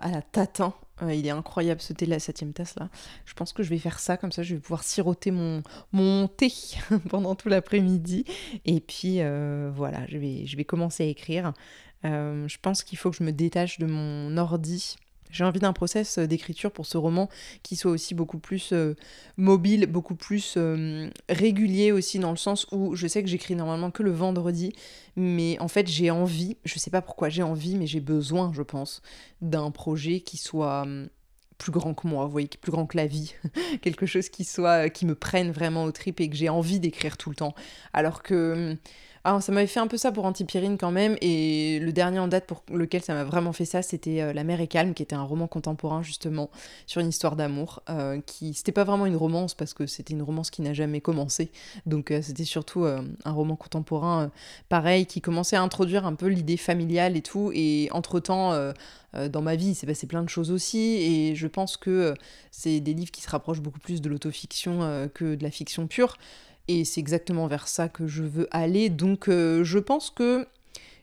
[0.00, 2.88] À la tatin il est incroyable ce thé, la septième tasse là.
[3.26, 6.28] Je pense que je vais faire ça, comme ça je vais pouvoir siroter mon, mon
[6.28, 6.52] thé
[7.10, 8.24] pendant tout l'après-midi.
[8.64, 11.52] Et puis euh, voilà, je vais, commencer à écrire.
[12.04, 14.96] Euh, je pense qu'il faut que je me détache de mon ordi
[15.30, 17.28] j'ai envie d'un process euh, d'écriture pour ce roman
[17.62, 18.94] qui soit aussi beaucoup plus euh,
[19.36, 23.90] mobile, beaucoup plus euh, régulier aussi dans le sens où je sais que j'écris normalement
[23.90, 24.72] que le vendredi,
[25.16, 28.62] mais en fait j'ai envie, je sais pas pourquoi j'ai envie, mais j'ai besoin, je
[28.62, 29.02] pense,
[29.40, 30.86] d'un projet qui soit
[31.58, 33.34] plus grand que moi, vous voyez, plus grand que la vie,
[33.82, 37.16] quelque chose qui soit, qui me prenne vraiment au trip et que j'ai envie d'écrire
[37.16, 37.54] tout le temps.
[37.92, 38.76] Alors que
[39.28, 42.28] ah, ça m'avait fait un peu ça pour Antipyrine quand même, et le dernier en
[42.28, 45.02] date pour lequel ça m'a vraiment fait ça, c'était euh, La mer est calme, qui
[45.02, 46.48] était un roman contemporain justement
[46.86, 50.22] sur une histoire d'amour, euh, qui c'était pas vraiment une romance parce que c'était une
[50.22, 51.50] romance qui n'a jamais commencé,
[51.86, 54.30] donc euh, c'était surtout un roman contemporain
[54.68, 58.52] pareil qui commençait à introduire un peu l'idée familiale et tout, et entre temps
[59.12, 62.14] dans ma vie, il s'est passé plein de choses aussi, et je pense que
[62.52, 66.16] c'est des livres qui se rapprochent beaucoup plus de l'autofiction que de la fiction pure.
[66.68, 68.90] Et c'est exactement vers ça que je veux aller.
[68.90, 70.46] Donc euh, je pense que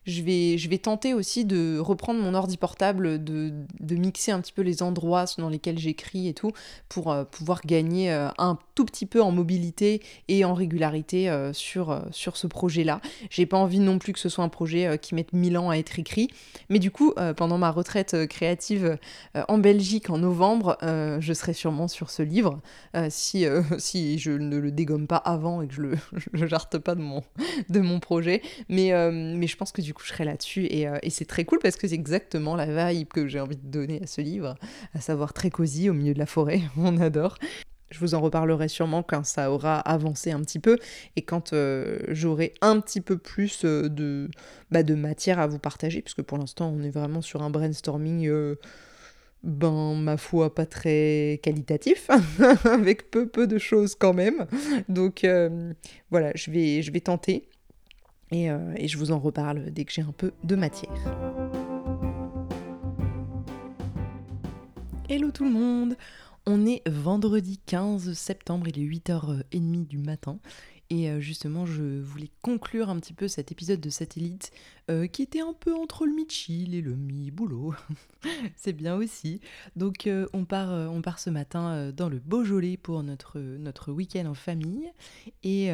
[0.05, 4.41] je vais, je vais tenter aussi de reprendre mon ordi portable, de, de mixer un
[4.41, 6.51] petit peu les endroits dans lesquels j'écris et tout,
[6.89, 11.53] pour euh, pouvoir gagner euh, un tout petit peu en mobilité et en régularité euh,
[11.53, 13.01] sur, sur ce projet-là.
[13.29, 15.77] J'ai pas envie non plus que ce soit un projet qui mette mille ans à
[15.77, 16.29] être écrit,
[16.69, 18.97] mais du coup, pendant ma retraite créative
[19.47, 22.61] en Belgique en novembre, je serai sûrement sur ce livre,
[23.09, 23.45] si,
[23.77, 25.97] si je ne le dégomme pas avant et que je le
[26.33, 27.23] je jarte pas de mon,
[27.69, 28.41] de mon projet.
[28.69, 30.67] Mais, mais je pense que du du coup, je serai là-dessus.
[30.71, 33.67] Euh, et, c'est très cool parce que c'est exactement la vibe que j'ai envie de
[33.67, 34.55] donner à ce livre,
[34.95, 36.61] à savoir très cosy au milieu de la forêt.
[36.77, 37.37] On adore.
[37.91, 40.79] Je vous en reparlerai sûrement quand ça aura avancé un petit peu
[41.15, 44.27] et quand euh, j'aurai un petit peu plus euh,
[44.71, 48.31] bah, de matière à vous partager, puisque pour l'instant on est vraiment sur un brainstorming,
[49.43, 52.09] ben ma foi pas très qualitatif,
[52.65, 54.47] avec peu peu de choses quand même.
[54.89, 55.23] Donc
[56.09, 57.47] voilà, je vais, je vais tenter.
[58.33, 60.91] Euh, et, je vous en reparle dès que j'ai un peu de matière.
[65.09, 65.95] Hello tout le monde
[66.45, 70.39] On est vendredi 15 septembre, il est 8h30 du matin.
[70.89, 74.51] Et euh, justement, je voulais conclure un petit peu cet épisode de Satellite
[74.89, 77.73] euh, qui était un peu entre le mi-chill et le mi-boulot.
[78.57, 79.39] c'est bien aussi.
[79.77, 83.39] Donc euh, on, part, euh, on part ce matin dans le Beaujolais pour notre,
[83.91, 84.91] week-end en famille.
[85.43, 85.67] Et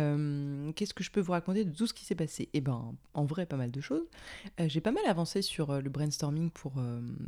[0.75, 2.49] qu'est-ce que je peux vous raconter de tout ce qui s'est passé?
[2.53, 4.05] Eh ben, en vrai, pas mal de choses.
[4.59, 6.73] J'ai pas mal avancé sur le brainstorming pour,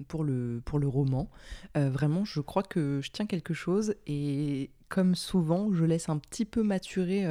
[0.07, 1.29] pour, le, roman.
[1.75, 6.43] vraiment, je crois que je tiens quelque chose et comme souvent, je laisse un petit
[6.43, 7.25] peu maturer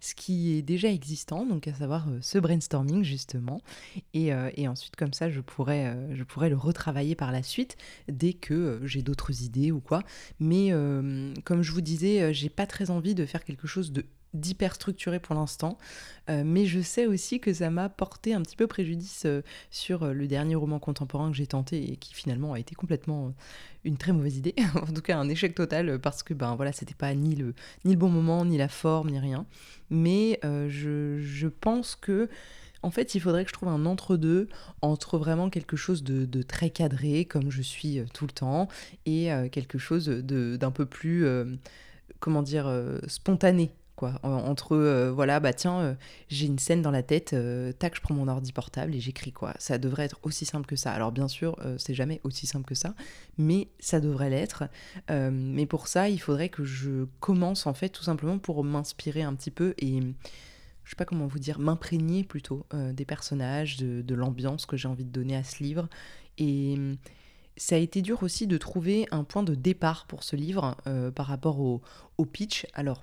[0.00, 3.60] ce qui est déjà existant, donc à savoir ce brainstorming justement.
[4.14, 7.76] Et, euh, et, ensuite, comme ça, je pourrais, je pourrais le retravailler par la suite
[8.08, 10.02] dès que j'ai d'autres idées ou quoi.
[10.40, 10.70] Mais
[11.44, 14.04] comme je vous disais, j'ai pas très envie de faire quelque chose de
[14.36, 15.78] d'hyper structuré pour l'instant,
[16.30, 20.02] euh, mais je sais aussi que ça m'a porté un petit peu préjudice euh, sur
[20.02, 23.32] euh, le dernier roman contemporain que j'ai tenté et qui finalement a été complètement
[23.84, 26.94] une très mauvaise idée, en tout cas un échec total parce que ben voilà c'était
[26.94, 27.54] pas ni le
[27.84, 29.46] ni le bon moment ni la forme ni rien,
[29.90, 32.28] mais je, je, pense que
[32.86, 34.48] en fait, il faudrait que je trouve un entre-deux
[34.80, 38.68] entre vraiment quelque chose de, très cadré, comme je suis tout le temps,
[39.04, 41.26] et quelque chose d'un peu plus,
[42.20, 42.70] comment dire,
[43.08, 44.20] spontané quoi.
[44.22, 45.94] Entre, euh, voilà, bah tiens, euh,
[46.28, 49.32] j'ai une scène dans la tête, euh, tac, je prends mon ordi portable et j'écris,
[49.32, 49.54] quoi.
[49.58, 50.92] Ça devrait être aussi simple que ça.
[50.92, 52.94] Alors, bien sûr, c'est jamais aussi simple que ça,
[53.38, 54.64] mais ça devrait l'être.
[55.08, 59.34] mais pour ça, il faudrait que je commence, en fait, tout simplement pour m'inspirer un
[59.34, 60.00] petit peu et,
[60.86, 65.04] je sais pas comment vous dire, m'imprégner plutôt des personnages, de, l'ambiance que j'ai envie
[65.04, 65.88] de donner à ce livre.
[66.38, 66.78] Et
[67.56, 70.76] ça a été dur aussi de trouver un point de départ pour ce livre
[71.14, 72.66] par rapport au, pitch.
[72.72, 73.02] Alors,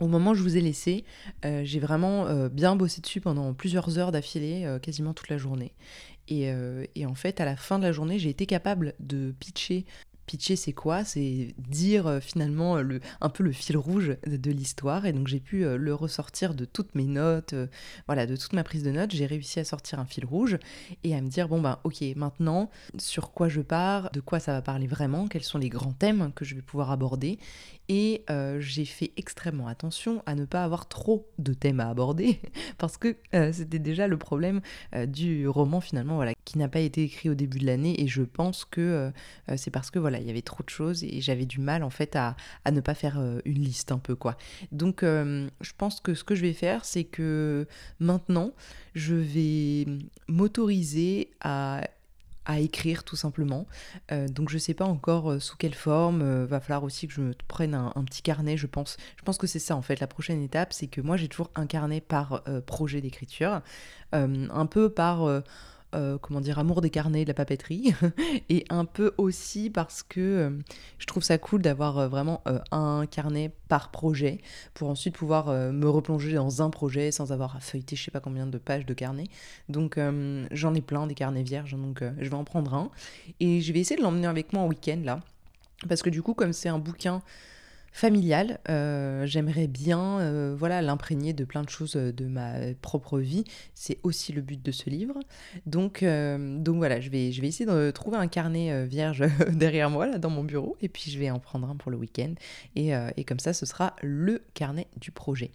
[0.00, 1.04] au moment où je vous ai laissé,
[1.44, 5.38] euh, j'ai vraiment euh, bien bossé dessus pendant plusieurs heures d'affilée, euh, quasiment toute la
[5.38, 5.72] journée.
[6.28, 6.52] Et,
[7.04, 9.84] en fait, à la fin de la journée, j'ai été capable de pitcher
[10.30, 11.02] pitcher, c'est quoi?
[11.02, 15.04] C'est dire euh, finalement euh, le, un peu le fil rouge de, l'histoire.
[15.04, 17.52] Et donc j'ai pu euh, le ressortir de toutes mes notes,
[18.06, 19.10] voilà, de toute ma prise de notes.
[19.10, 20.56] J'ai réussi à sortir un fil rouge
[21.02, 24.52] et à me dire bon ben ok, maintenant sur quoi je pars, de quoi ça
[24.52, 27.40] va parler vraiment, quels sont les grands thèmes que je vais pouvoir aborder?
[27.88, 28.24] Et
[28.60, 32.38] j'ai fait extrêmement attention à ne pas avoir trop de thèmes à aborder
[32.78, 34.60] parce que c'était déjà le problème
[35.08, 38.00] du roman finalement, voilà, qui n'a pas été écrit au début de l'année.
[38.00, 39.10] Et je pense que
[39.56, 41.90] c'est parce que voilà il y avait trop de choses et j'avais du mal en
[41.90, 42.36] fait à,
[42.70, 44.36] ne pas faire euh, une liste un peu quoi.
[44.72, 47.66] Donc euh, je pense que ce que je vais faire c'est que
[47.98, 48.52] maintenant
[48.94, 49.86] je vais
[50.28, 51.82] m'autoriser à
[52.46, 53.66] à écrire tout simplement.
[54.10, 56.44] Euh, donc je sais pas encore sous quelle forme.
[56.46, 58.96] va falloir aussi que je me prenne un, petit carnet, je pense.
[59.18, 60.00] Je pense que c'est ça en fait.
[60.00, 63.60] La prochaine étape, c'est que moi j'ai toujours un carnet par projet d'écriture,
[64.12, 65.42] un peu par
[65.94, 67.94] euh, comment dire, amour des carnets, de la papeterie,
[68.48, 70.50] et un peu aussi parce que euh,
[70.98, 74.38] je trouve ça cool d'avoir euh, vraiment un carnet par projet
[74.74, 78.20] pour ensuite pouvoir me replonger dans un projet sans avoir à feuilleter je sais pas
[78.20, 79.24] combien de pages de carnet.
[79.68, 79.98] Donc
[80.50, 82.90] j'en ai plein des carnets vierges, donc je vais en prendre un.
[83.38, 85.20] Et je vais essayer de l'emmener avec moi en week-end là,
[85.88, 87.22] parce que du coup comme c'est un bouquin
[87.92, 88.60] familiale.
[88.68, 93.44] Euh, j'aimerais bien euh, voilà, l'imprégner de plein de choses euh, de ma propre vie.
[93.74, 95.18] C'est aussi le but de ce livre.
[95.66, 100.30] Donc, voilà, je vais, je essayer de trouver un carnet vierge derrière moi, là, dans
[100.30, 102.34] mon bureau, et puis je vais en prendre un pour le week-end.
[102.76, 105.50] Et comme ça, ce sera le carnet du projet.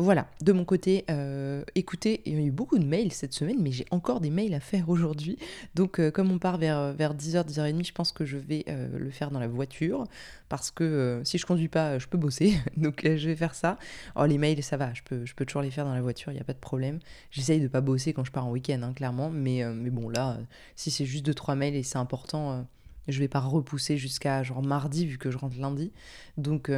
[0.00, 3.58] Voilà, de mon côté, euh, écoutez, il y a eu beaucoup de mails cette semaine,
[3.60, 5.36] mais j'ai encore des mails à faire aujourd'hui.
[5.74, 8.98] Donc euh, comme on part vers, vers 10h, 10h30, je pense que je vais euh,
[8.98, 10.06] le faire dans la voiture,
[10.48, 13.78] parce que si je conduis pas, je peux bosser, donc je vais faire ça.
[14.16, 16.40] Oh les mails, ça va, je peux, toujours les faire dans la voiture, il n'y
[16.40, 16.98] a pas de problème.
[17.30, 20.38] J'essaye de pas bosser quand je pars en week-end, hein, clairement, mais, mais bon là,
[20.76, 22.66] si c'est juste 2-3 mails et c'est important,
[23.06, 25.92] je vais pas repousser jusqu'à genre mardi, vu que je rentre lundi.
[26.38, 26.70] Donc...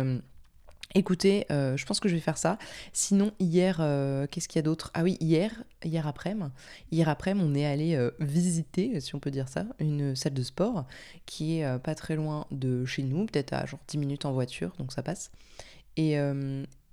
[0.95, 2.59] Écoutez, euh, je pense que je vais faire ça.
[2.92, 4.90] Sinon, hier, euh, qu'est-ce qu'il y a d'autre?
[4.92, 5.51] Ah oui, hier,
[5.83, 6.51] hier après-midi,
[6.90, 10.42] hier après on est allé euh, visiter, si on peut dire ça, une salle de
[10.42, 10.85] sport
[11.25, 14.73] qui est pas très loin de chez nous, peut-être à genre 10 minutes en voiture,
[14.79, 15.31] donc ça passe.
[15.97, 16.18] Et,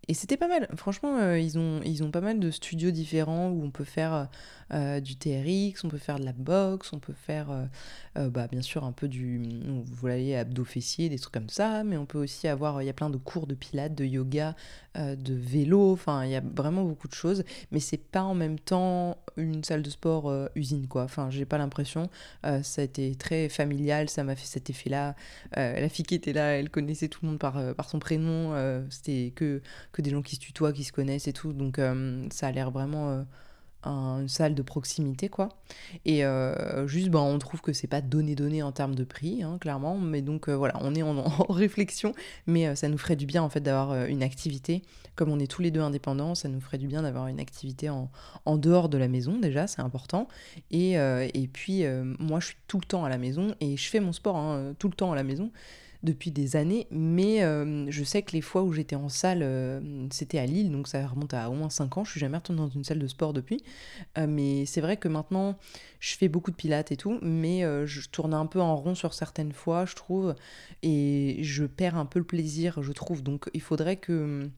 [0.09, 0.67] et c'était pas mal.
[0.75, 4.27] Franchement, ils, ont, ils ont pas mal de studios différents où on peut faire
[4.71, 7.65] euh, du TRX, on peut faire de la boxe, on peut faire euh,
[8.17, 11.83] euh, bah, bien sûr un peu du, vous voyez, abdos fessiers, des trucs comme ça,
[11.83, 14.55] mais on peut aussi avoir, il y a plein de cours de pilates, de yoga,
[14.95, 18.59] de vélo, enfin il y a vraiment beaucoup de choses, mais c'est pas en même
[18.59, 22.09] temps une salle de sport usine quoi, enfin j'ai pas l'impression,
[22.43, 25.15] ça a été très familial, ça m'a fait cet effet-là,
[25.55, 28.53] la fille qui était là, elle connaissait tout le monde par, par son prénom,
[28.89, 31.79] c'était que, que des gens qui se tutoient, qui se connaissent et tout, donc
[32.31, 33.25] ça a l'air vraiment
[33.83, 35.49] une salle de proximité, quoi.
[36.05, 39.43] Et euh, juste, ben, on trouve que c'est pas donné donné en termes de prix,
[39.43, 39.97] hein, clairement.
[39.97, 42.13] Mais donc voilà, on est en, réflexion,
[42.47, 44.81] mais ça nous ferait du bien en fait d'avoir une activité.
[45.15, 47.89] Comme on est tous les deux indépendants, ça nous ferait du bien d'avoir une activité
[47.89, 48.09] en,
[48.45, 50.27] en, dehors de la maison déjà, c'est important.
[50.71, 51.83] Et, et puis
[52.19, 54.73] moi, je suis tout le temps à la maison et je fais mon sport hein,
[54.79, 55.51] tout le temps à la maison
[56.01, 59.81] depuis des années, mais euh, je sais que les fois où j'étais en salle, euh,
[60.11, 62.61] c'était à Lille, donc ça remonte à au moins 5 ans, je suis jamais retournée
[62.61, 63.63] dans une salle de sport depuis,
[64.17, 65.57] euh, mais c'est vrai que maintenant,
[65.99, 69.13] je fais beaucoup de pilates et tout, mais je tourne un peu en rond sur
[69.13, 70.35] certaines fois, je trouve,
[70.83, 74.49] et je perds un peu le plaisir, je trouve, donc il faudrait que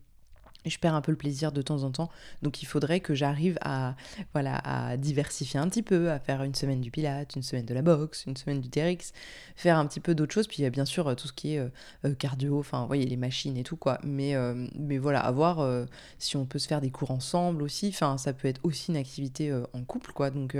[0.69, 2.09] je perds un peu le plaisir de temps en temps.
[2.41, 3.95] Donc il faudrait que j'arrive à,
[4.33, 7.73] voilà, à diversifier un petit peu, à faire une semaine du Pilate, une semaine de
[7.73, 9.13] la boxe, une semaine du TRX,
[9.55, 10.47] faire un petit peu d'autres choses.
[10.47, 11.69] Puis il y a bien sûr euh, tout ce qui est euh,
[12.05, 13.99] euh, cardio, enfin, vous voyez, les machines et tout, quoi.
[14.03, 14.35] Mais,
[14.75, 15.85] mais voilà, à voir
[16.19, 17.89] si on peut se faire des cours ensemble aussi.
[17.89, 20.29] Enfin, ça peut être aussi une activité en couple, quoi.
[20.29, 20.55] Donc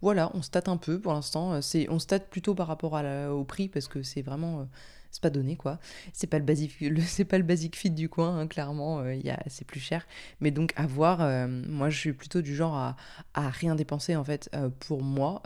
[0.00, 1.58] voilà, on se tâte un peu pour l'instant.
[1.88, 4.68] On se tâte plutôt par rapport au prix parce que c'est vraiment
[5.10, 5.78] c'est pas donné quoi.
[6.12, 6.72] C'est pas le basic,
[7.06, 9.16] c'est pas le basic fit du coin, hein, clairement, euh,
[9.46, 10.06] c'est plus cher.
[10.40, 12.96] Mais donc à voir, euh, moi je suis plutôt du genre à,
[13.34, 15.42] à rien dépenser en fait euh, pour moi.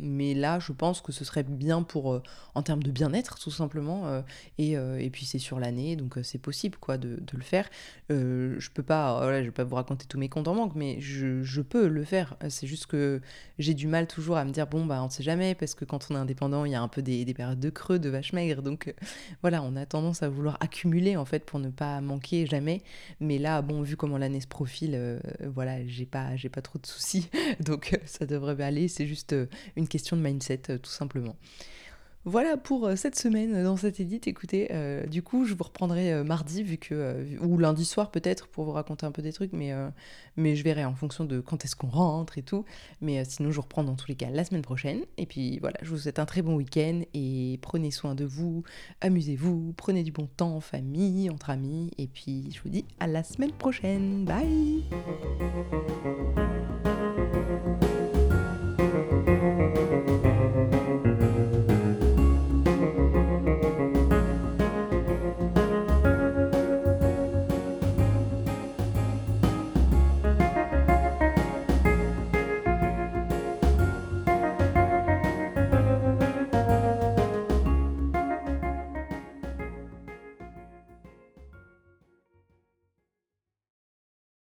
[0.00, 2.20] mais là je pense que ce serait bien pour,
[2.54, 4.22] en termes de bien-être tout simplement.
[4.58, 7.68] Et, et, puis c'est sur l'année, donc c'est possible quoi de, de, le faire.
[8.10, 11.00] je peux pas, voilà, je vais pas vous raconter tous mes comptes en banque, mais
[11.00, 12.36] je, je peux le faire.
[12.48, 13.20] C'est juste que
[13.58, 16.08] j'ai du mal toujours à me dire bon bah on sait jamais parce que quand
[16.10, 18.32] on est indépendant il y a un peu des, des périodes de creux, de vache
[18.32, 18.94] maigre, donc
[19.40, 22.82] voilà, on a tendance à vouloir accumuler en fait pour ne pas manquer jamais.
[23.20, 26.78] Mais là, bon, vu comment l'année se profile, euh, voilà, j'ai pas, j'ai pas trop
[26.78, 27.28] de soucis,
[27.60, 28.88] donc ça devrait aller.
[28.88, 31.36] C'est juste euh, une question de mindset, euh, tout simplement.
[32.24, 34.28] Voilà pour euh, cette semaine dans cette édite.
[34.28, 38.46] Écoutez, euh, du coup, je vous reprendrai euh, mardi, vu que ou lundi soir peut-être
[38.46, 39.72] pour vous raconter un peu des trucs, mais
[40.36, 42.64] mais je verrai en fonction de quand est-ce qu'on rentre et tout.
[43.00, 45.00] Mais sinon, je vous reprends dans tous les cas la semaine prochaine.
[45.16, 48.62] Et puis voilà, je vous souhaite un très bon week-end et prenez soin de vous,
[49.00, 51.90] amusez-vous, prenez du bon temps en famille, entre amis.
[51.98, 54.24] Et puis je vous dis à la semaine prochaine.
[54.24, 54.84] Bye.